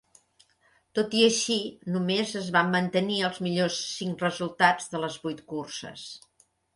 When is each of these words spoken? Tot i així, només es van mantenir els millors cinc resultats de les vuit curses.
Tot 0.99 1.11
i 1.17 1.19
així, 1.25 1.57
només 1.95 2.33
es 2.39 2.47
van 2.55 2.71
mantenir 2.75 3.17
els 3.27 3.37
millors 3.49 3.77
cinc 3.99 4.23
resultats 4.25 4.89
de 4.95 5.03
les 5.05 5.19
vuit 5.27 5.45
curses. 5.53 6.07